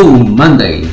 [0.00, 0.88] Blue Monday.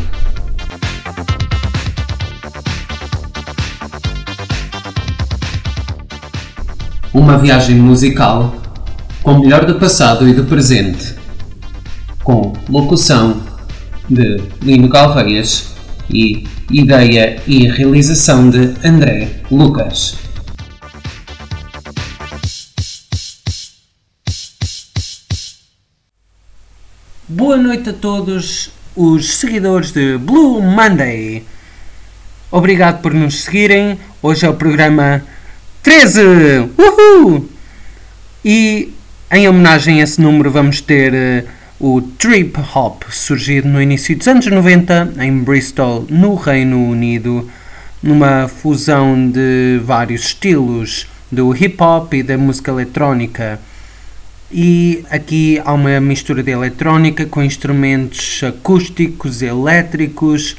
[7.13, 8.55] Uma viagem musical
[9.21, 11.13] com o melhor do passado e do presente,
[12.23, 13.43] com locução
[14.09, 15.75] de Lino Galveias
[16.09, 20.15] e ideia e realização de André Lucas.
[27.27, 31.43] Boa noite a todos os seguidores de Blue Monday.
[32.49, 33.99] Obrigado por nos seguirem.
[34.21, 35.21] Hoje é o programa
[35.83, 36.21] 13.
[36.77, 37.49] Uhul!
[38.43, 38.93] E
[39.31, 41.47] em homenagem a esse número vamos ter uh,
[41.79, 47.49] o Trip Hop, surgido no início dos anos 90 em Bristol, no Reino Unido,
[48.01, 53.59] numa fusão de vários estilos do hip hop e da música eletrónica.
[54.51, 60.55] E aqui há uma mistura de eletrónica com instrumentos acústicos, elétricos,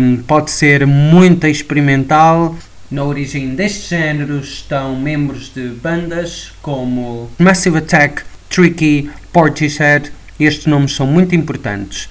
[0.00, 2.56] um, pode ser muito experimental.
[2.90, 10.10] Na origem deste género estão membros de bandas como Massive Attack, Tricky, Portishead,
[10.40, 12.08] estes nomes são muito importantes.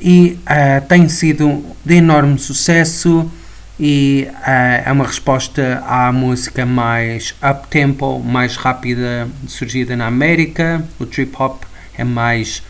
[0.00, 3.30] E uh, tem sido de enorme sucesso
[3.78, 10.84] e uh, é uma resposta à música mais up-tempo, mais rápida, surgida na América.
[10.98, 11.62] O trip hop
[11.96, 12.62] é mais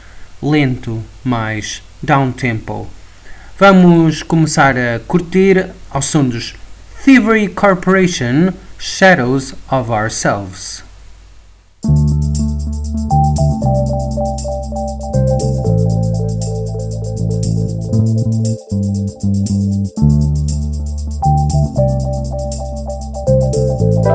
[0.42, 2.88] lento, mais down-tempo.
[3.58, 6.54] Vamos começar a curtir ao som dos
[7.04, 10.84] Thievery Corporation Shadows of Ourselves.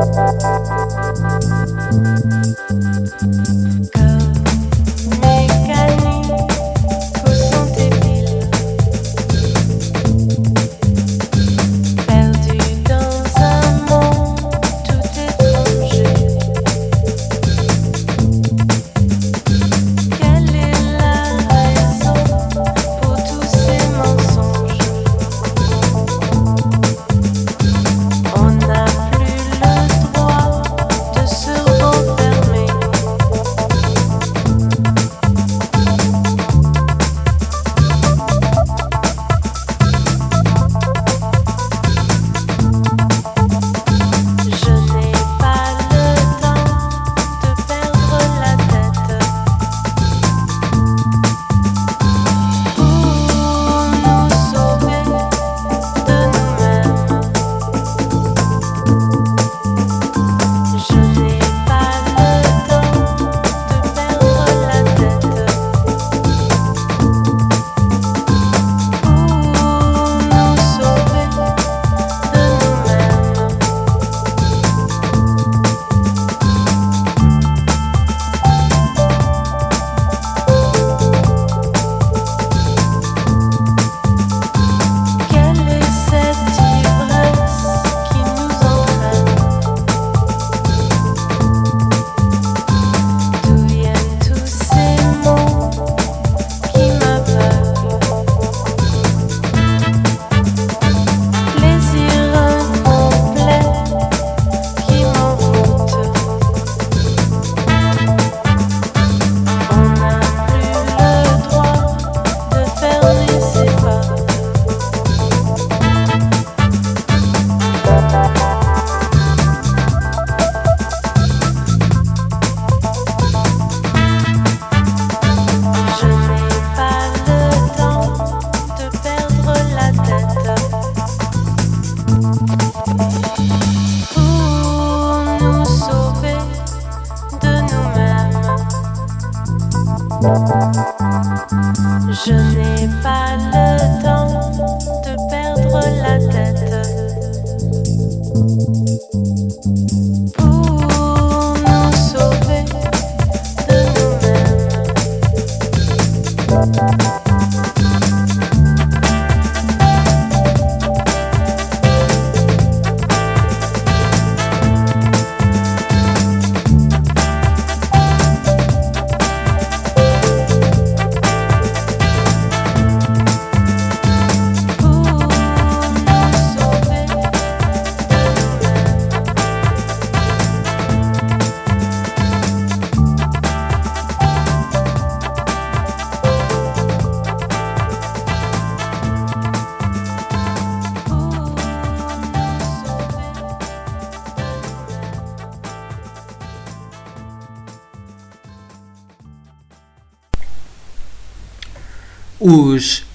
[0.04, 2.63] Música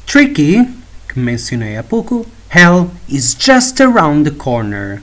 [0.09, 0.67] Tricky,
[1.07, 5.03] que mencionei há pouco, Hell is just around the corner.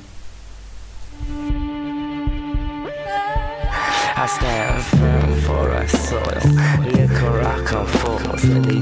[4.17, 6.41] I stand firm for a soil.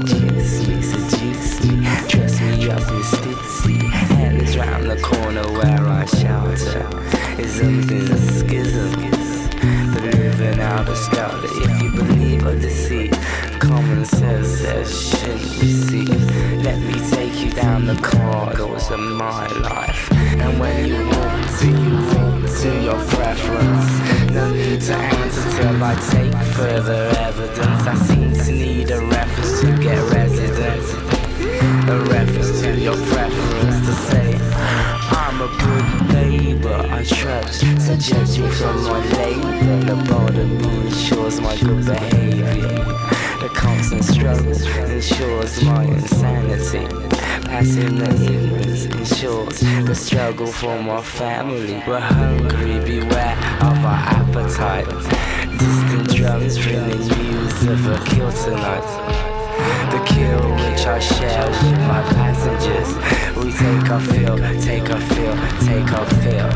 [0.06, 0.80] Juice me,
[3.02, 3.73] stitsy.
[19.24, 20.12] My life.
[20.12, 23.88] And when you walk to, you walk to your preference.
[24.30, 27.82] No need to answer till I take further evidence.
[27.92, 30.88] I seem to need a reference to get residence.
[31.94, 34.28] A reference to your preference to say
[35.22, 36.80] I'm a good neighbor.
[36.90, 39.80] I trust to judge me from my label.
[39.88, 43.13] The border ensures my good behavior.
[44.24, 46.86] Struggle ensures my insanity.
[47.44, 51.82] Passing the ignorance ensures the struggle for my family.
[51.86, 54.88] We're hungry, beware of our appetite.
[55.58, 59.33] Distant drums ringing news of a kill tonight.
[59.90, 62.90] The kill which I share with my passengers.
[63.36, 66.50] We take a fill, take a fill, take our fill.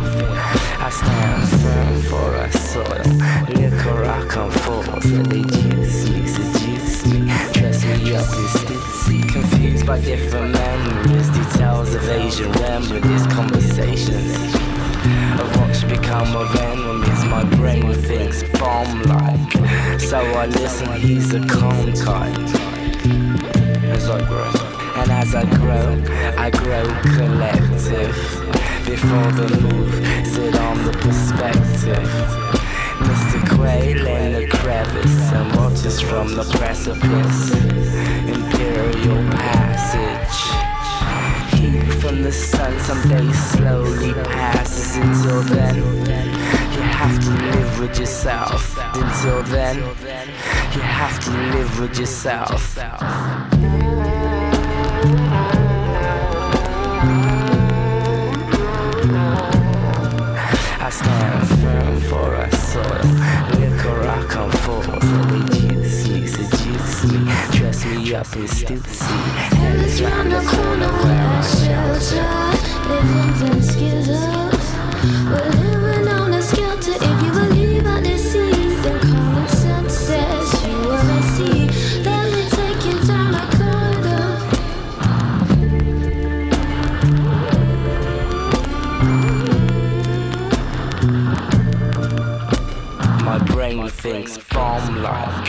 [0.80, 3.08] I stand firm for our soil.
[3.48, 7.20] Liquor I come forth, they juice me, seduce me,
[7.52, 9.28] dress me up in stitsy.
[9.32, 14.36] Confused by different memories, details of Asian remedies, conversations
[15.40, 17.24] of what should become of enemies.
[17.26, 20.92] My brain thinks bomb like, so I listen.
[21.00, 22.77] He's a calm type
[24.00, 26.00] And as I grow,
[26.38, 26.86] I grow
[27.16, 28.14] collective.
[28.86, 29.92] Before the move,
[30.24, 32.08] sit on the perspective.
[32.98, 33.56] Mr.
[33.56, 37.50] Quail in the crevice and watches from the precipice.
[38.28, 40.38] Imperial passage.
[42.00, 44.96] From the sun someday slowly passes.
[44.96, 48.78] Until then, you have to live with yourself.
[48.94, 52.78] Until then, you have to live with yourself.
[60.88, 62.82] I stand firm for a soil.
[63.60, 67.18] Liquor I come forth, they juice me, seduce me,
[67.58, 68.46] dress me up in.
[69.58, 72.24] And it's round the corner where I shelter.
[72.88, 73.34] Living
[73.76, 74.08] in.
[75.28, 75.87] We're living
[94.10, 95.48] thinks bomb like,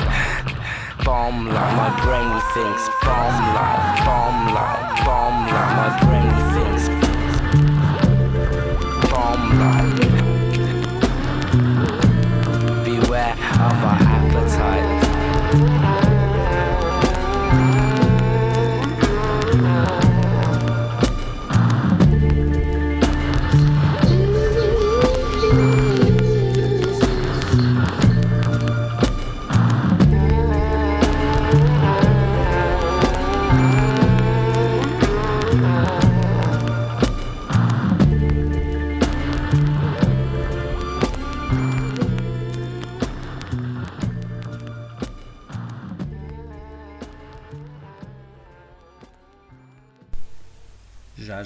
[1.06, 1.76] bomb like.
[1.78, 5.74] My brain thinks bomb like, bomb like, bomb like.
[5.80, 6.84] My brain thinks
[9.12, 10.00] bomb like.
[12.84, 13.36] Beware
[13.68, 14.09] of our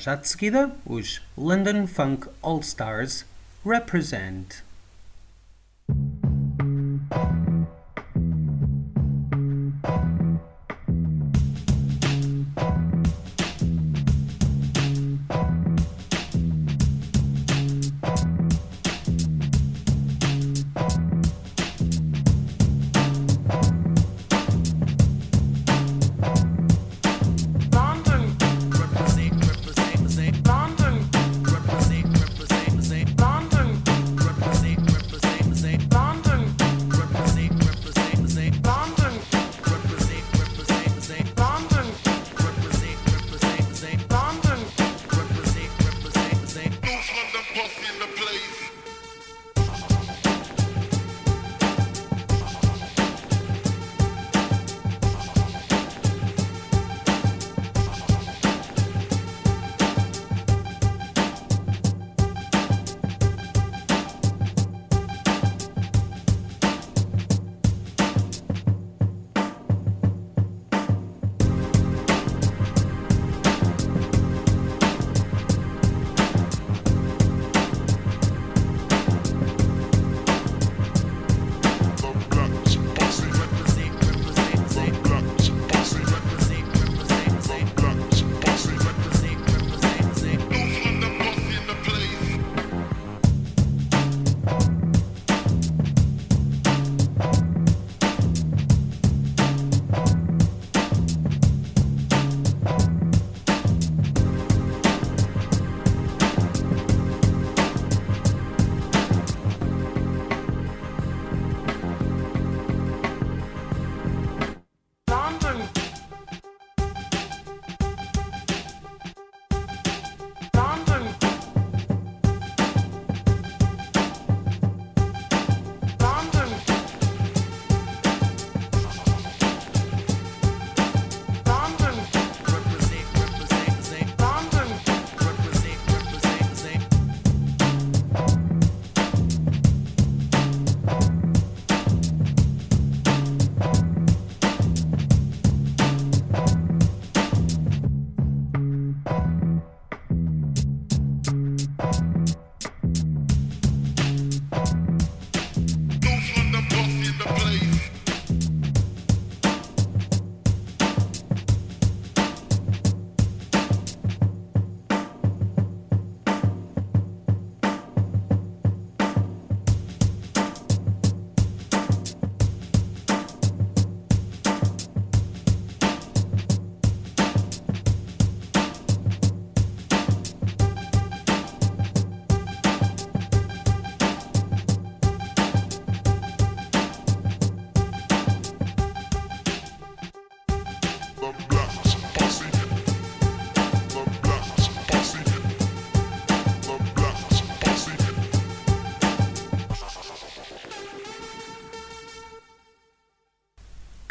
[0.04, 3.26] Já de seguida, os London Funk All Stars
[3.66, 4.56] Represent.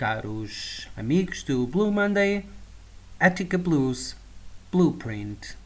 [0.02, 2.44] Caros amigos do Blue Monday,
[3.20, 4.16] Attica Blues
[4.72, 5.56] Blueprint.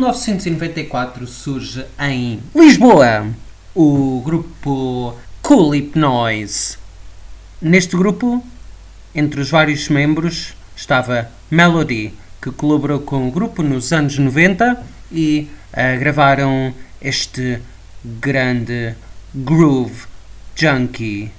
[0.00, 3.28] 1994 surge em Lisboa
[3.74, 6.78] o grupo Cool Noise.
[7.60, 8.42] Neste grupo,
[9.14, 14.82] entre os vários membros, estava Melody, que colaborou com o grupo nos anos 90
[15.12, 17.60] e uh, gravaram este
[18.02, 18.94] grande
[19.34, 20.06] groove
[20.56, 21.30] junkie.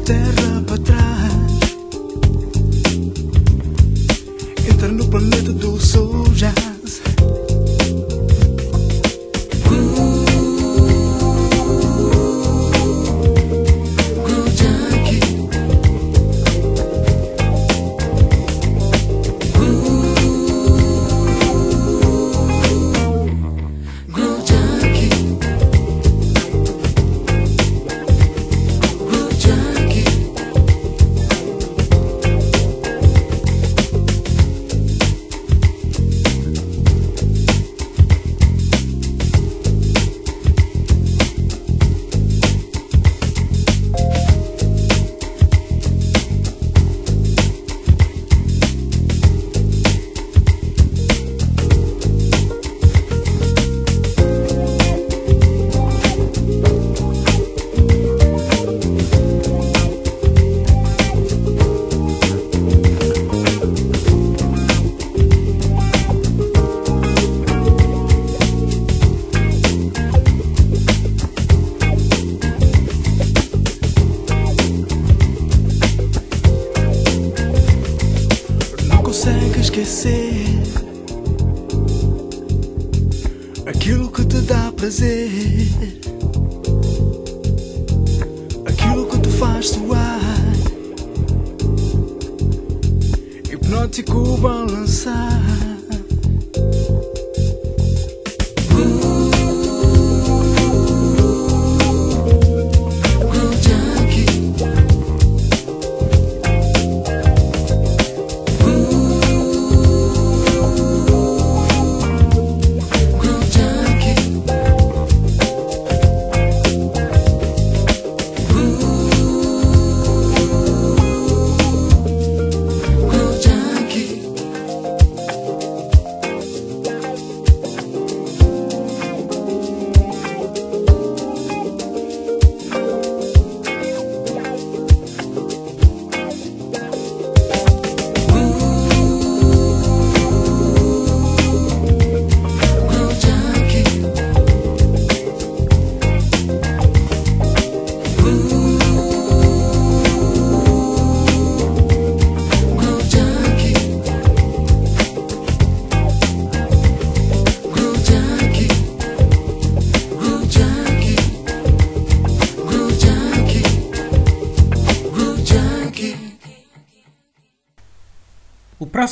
[0.00, 0.55] terra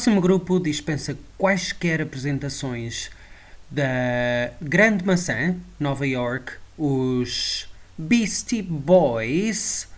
[0.04, 3.10] próximo grupo dispensa quaisquer apresentações
[3.70, 9.88] da Grande Maçã, Nova York, os Beastie Boys,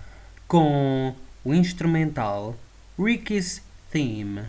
[0.46, 1.12] com
[1.44, 2.56] o instrumental
[2.96, 4.42] Ricky's Theme.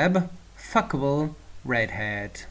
[0.00, 2.44] Lab Fuckable redhead.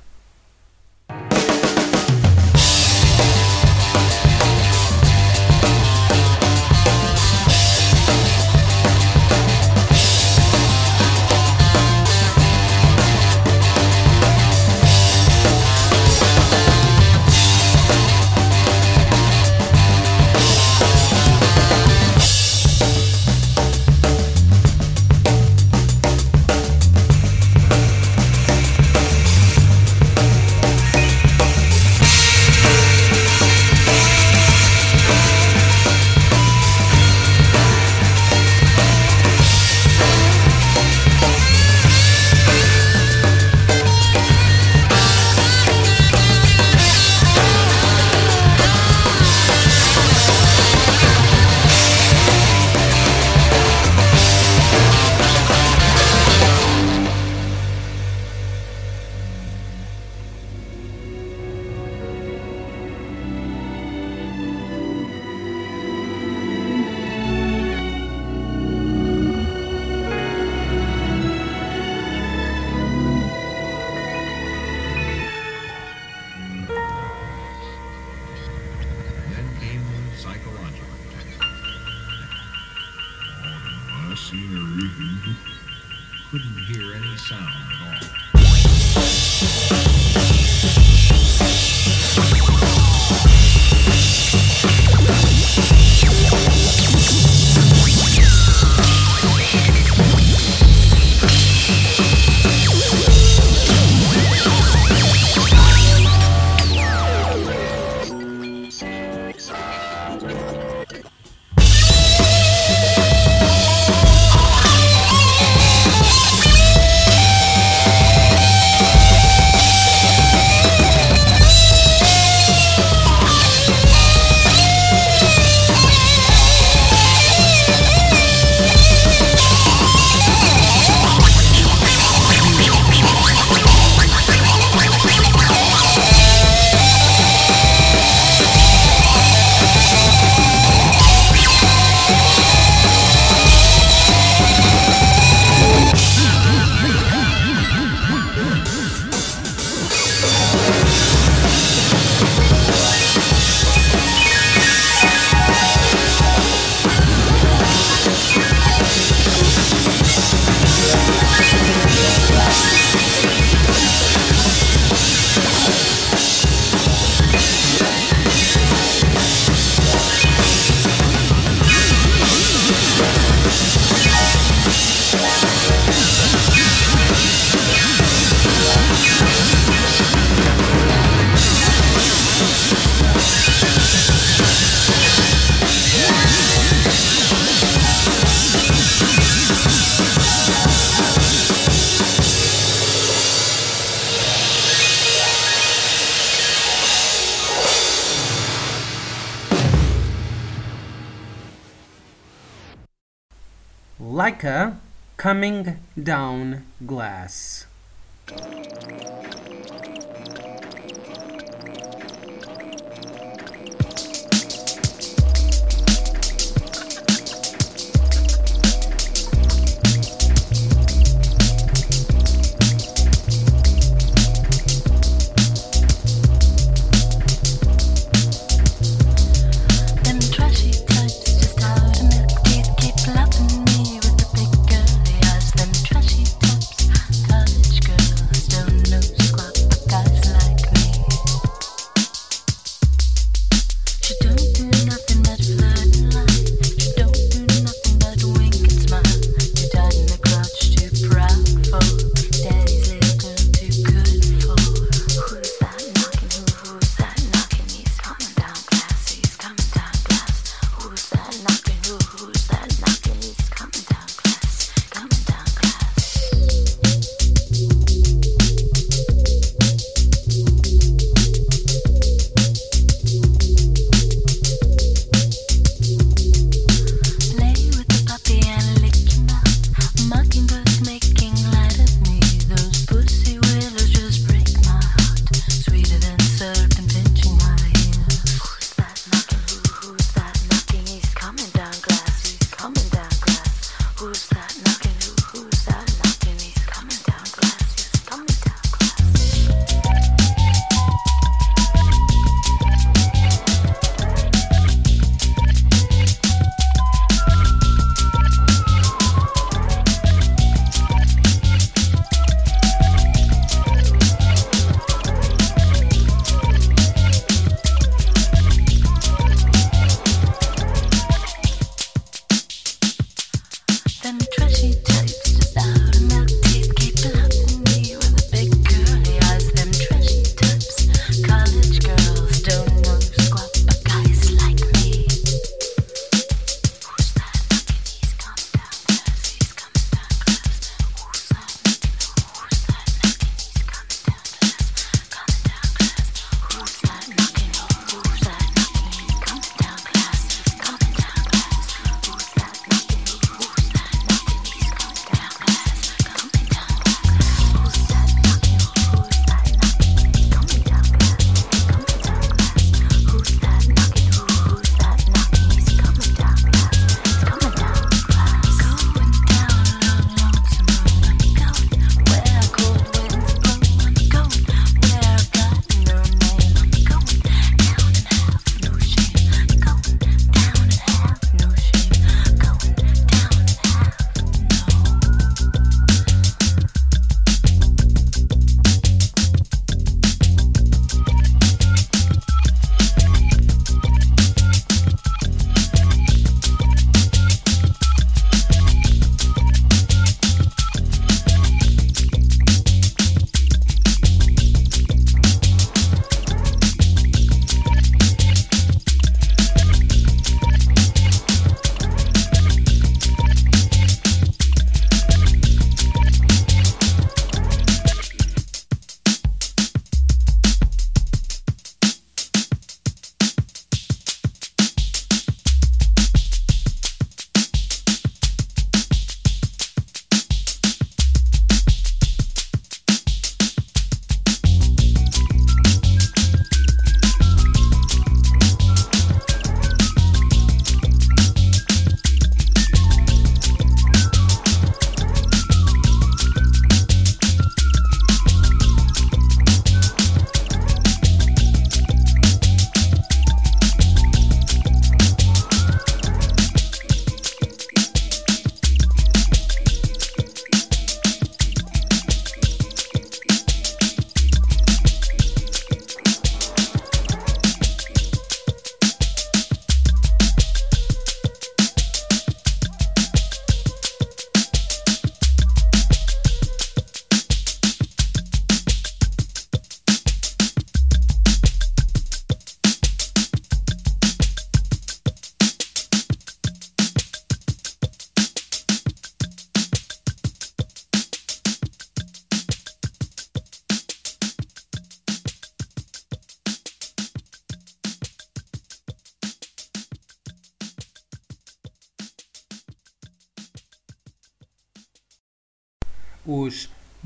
[205.29, 205.78] A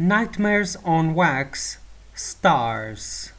[0.04, 1.78] Nightmares on Wax
[2.14, 3.32] Stars.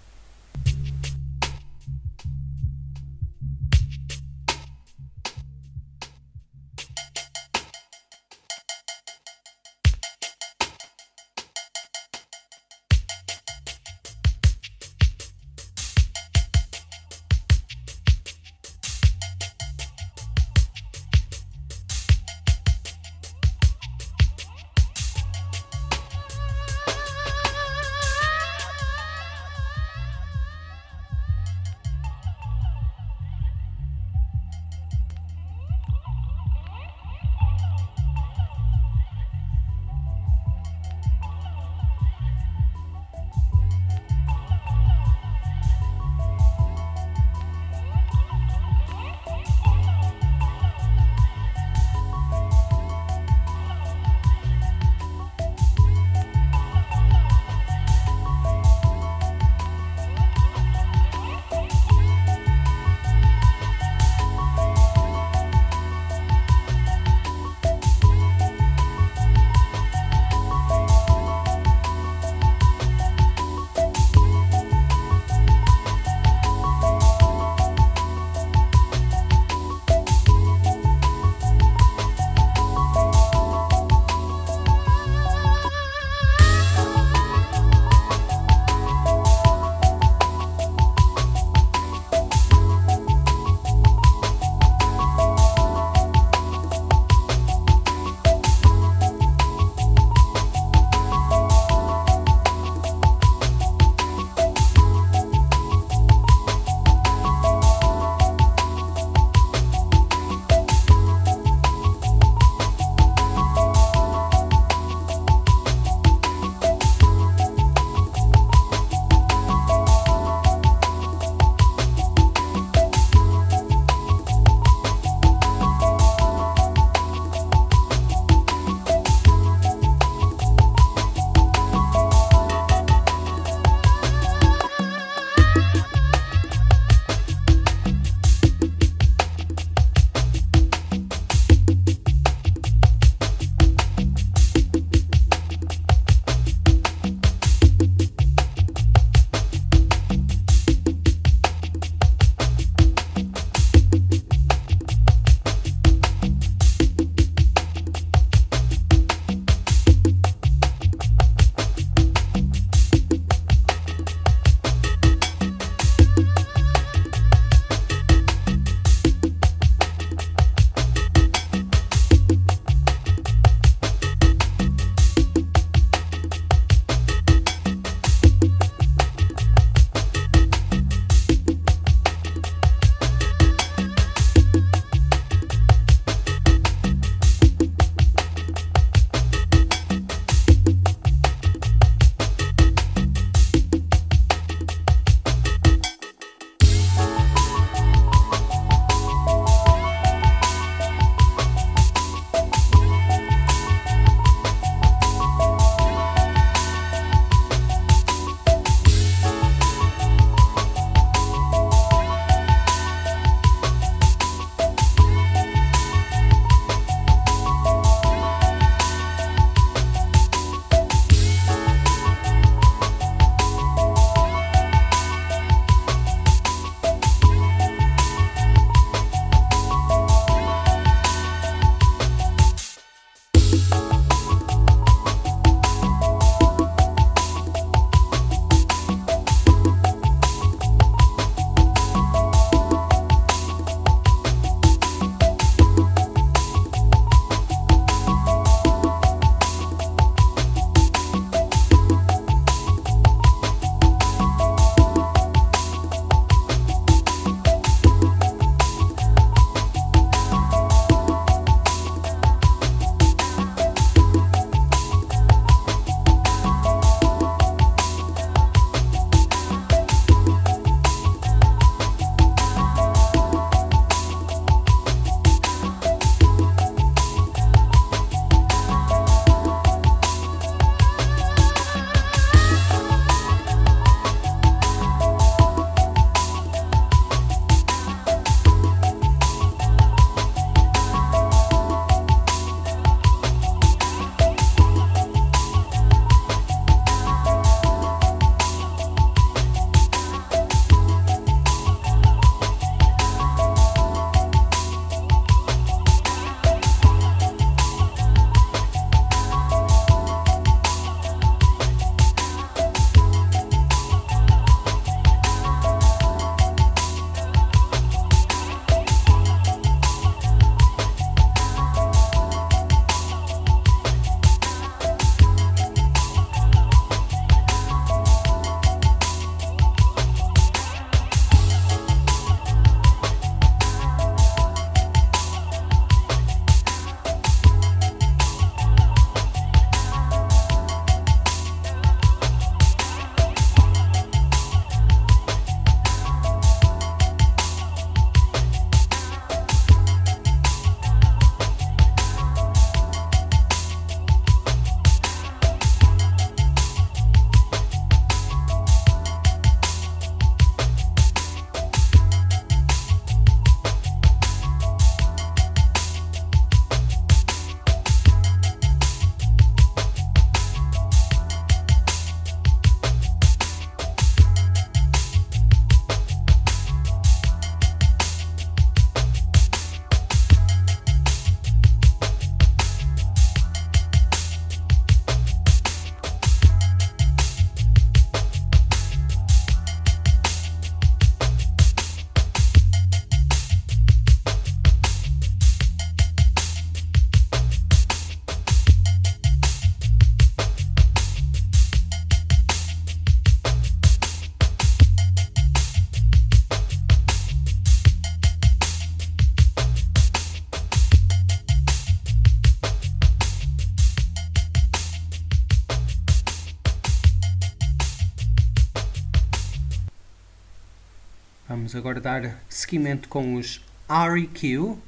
[421.85, 424.78] Agora dar seguimento com os REQ,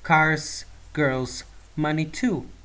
[0.00, 1.44] Cars, Girls,
[1.74, 2.55] Money 2.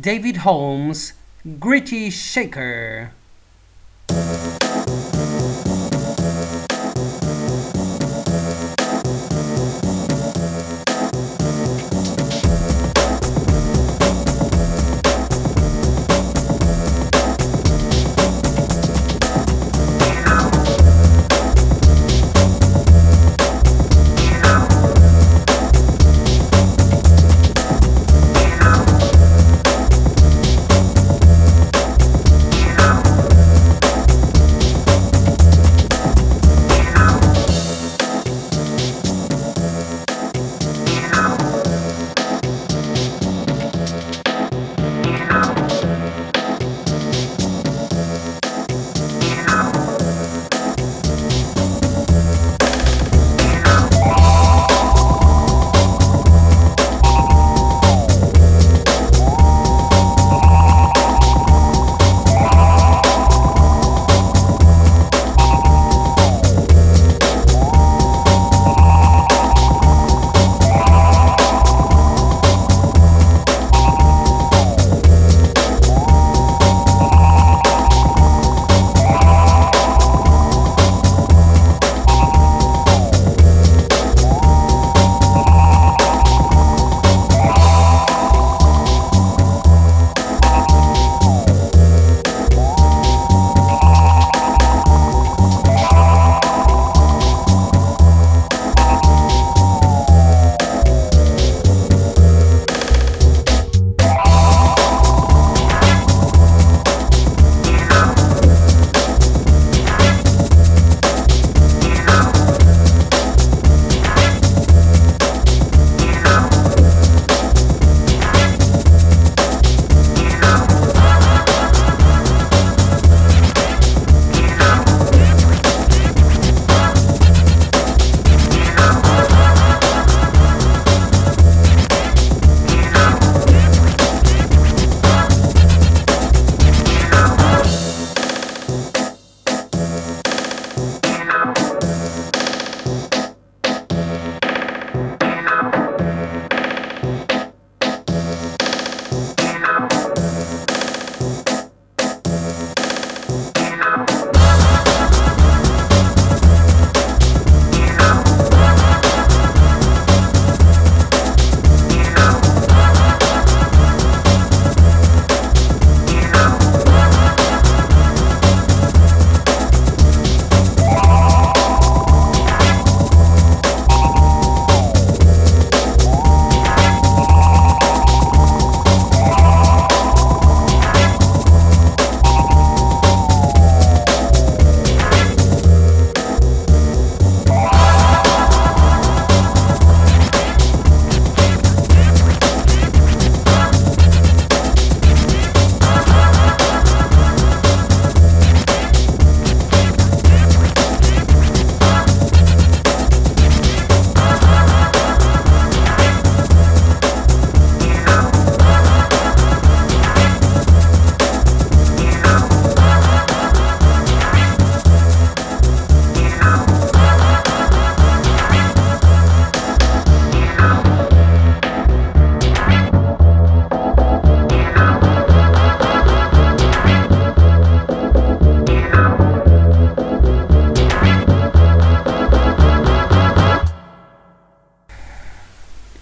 [0.00, 1.12] David Holmes,
[1.58, 3.12] Gritty Shaker.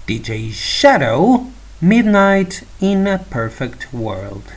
[0.08, 1.48] DJ Shadow,
[1.82, 4.54] Midnight in a Perfect World.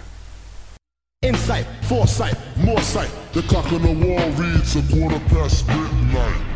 [1.22, 3.12] Insight, foresight, more sight.
[3.34, 6.51] The clock on the wall reads a quarter past midnight.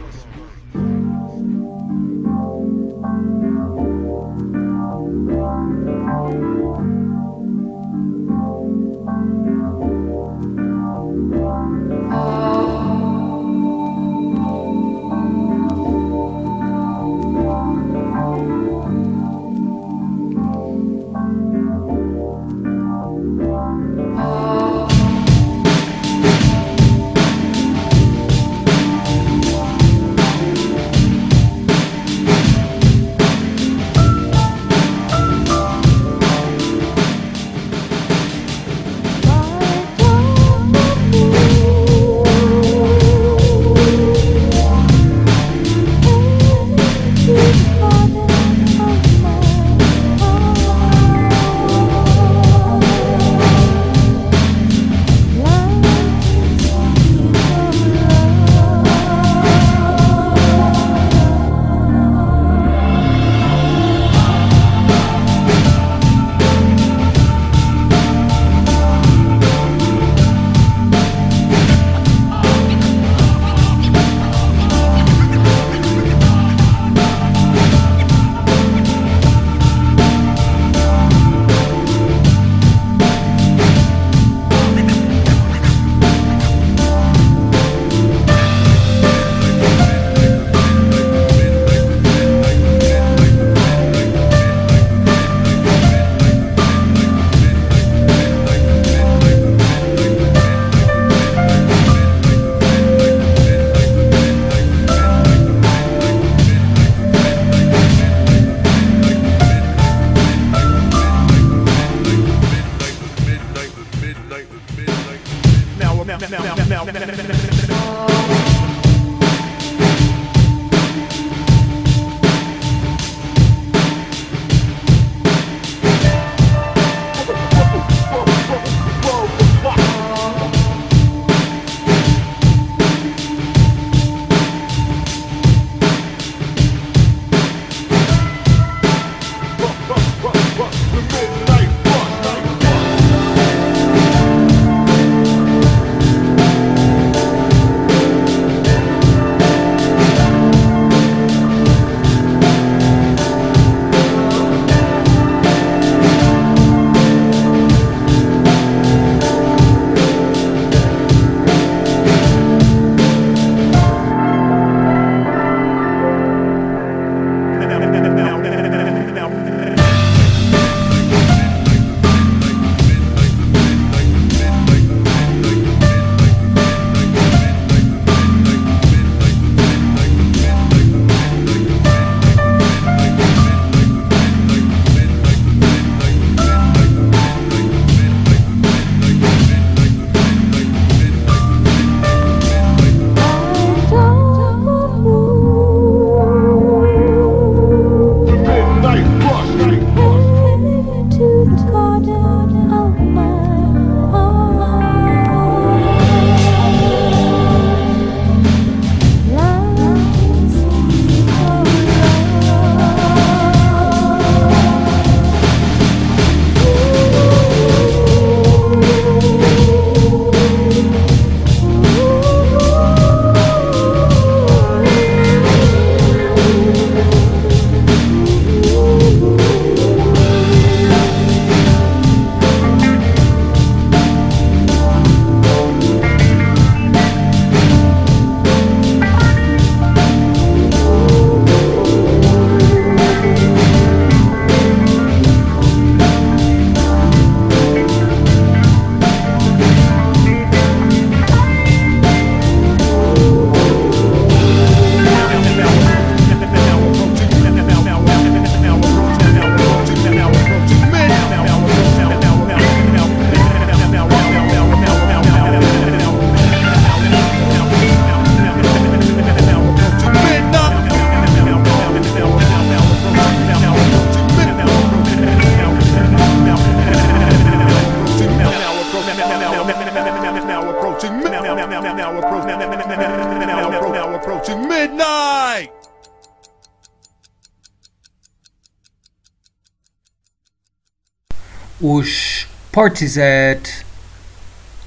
[292.76, 293.86] Portishead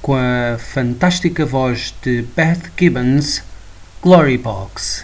[0.02, 3.42] com a fantástica voz de Beth Gibbons,
[4.02, 4.97] Glory Box.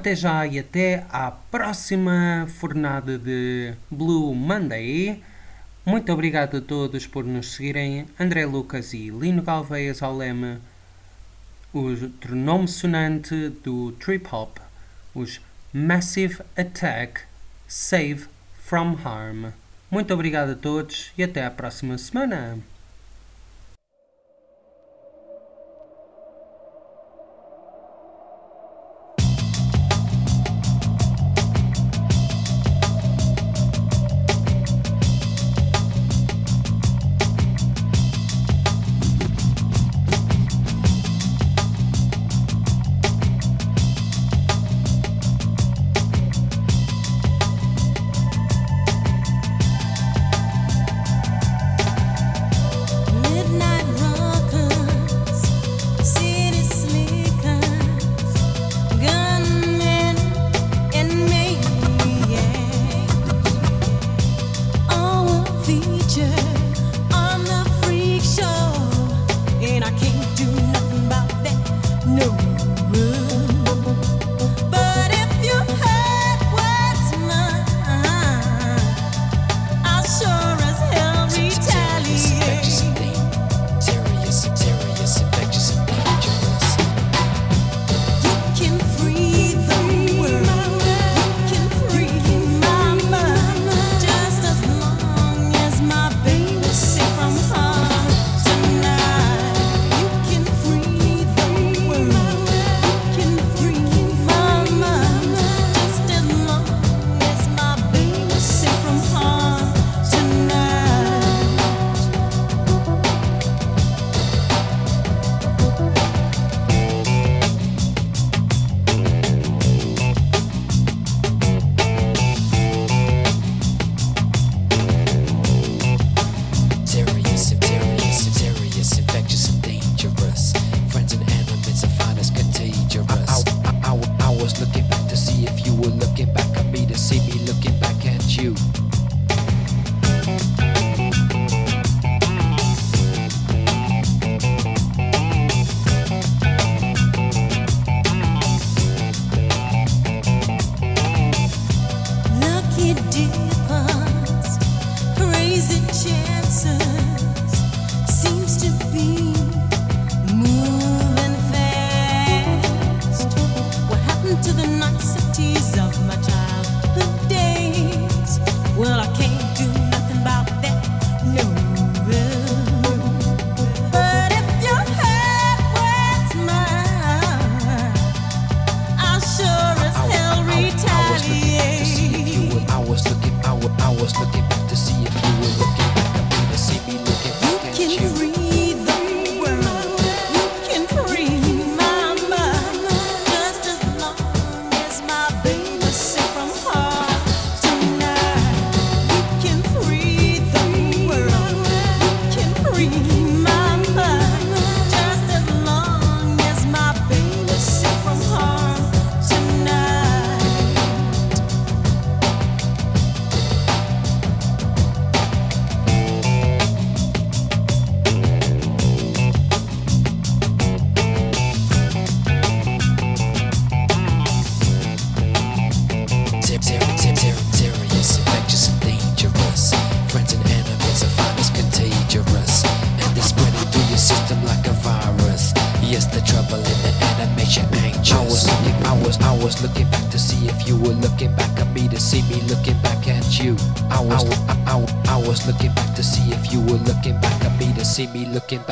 [0.00, 5.22] Até já e até à próxima fornada de Blue Monday.
[5.84, 8.06] Muito obrigado a todos por nos seguirem.
[8.18, 10.56] André Lucas e Lino Galveias ao leme,
[11.74, 14.56] outro nome sonante do trip hop,
[15.14, 15.38] os
[15.70, 17.20] Massive Attack
[17.68, 18.24] Save
[18.58, 19.52] from Harm.
[19.90, 22.58] Muito obrigado a todos e até à próxima semana.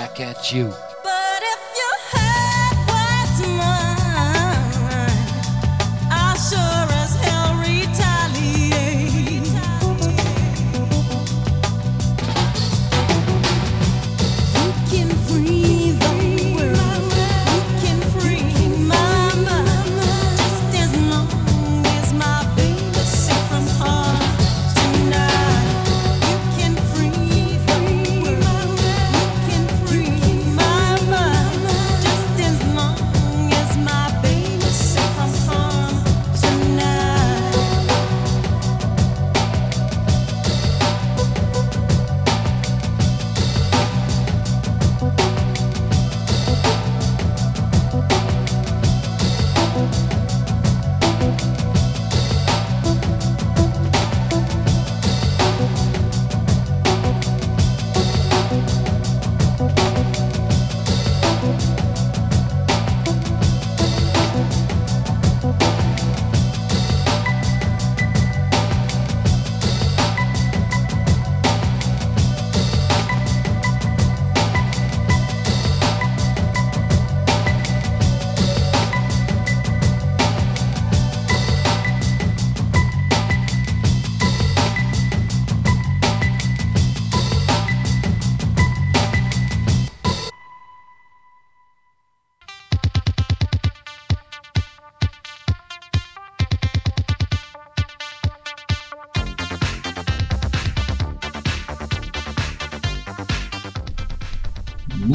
[0.08, 0.87] back at you.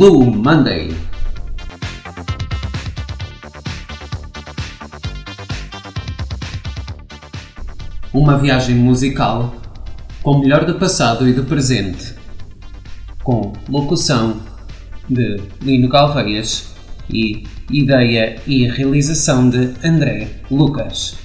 [0.03, 0.93] Blue Monday.
[8.13, 9.55] Uma viagem musical
[10.21, 12.15] com o melhor do passado e do presente,
[13.23, 14.41] com locução
[15.09, 16.75] de Lino Galveias
[17.09, 21.22] e ideia e realização de André Lucas.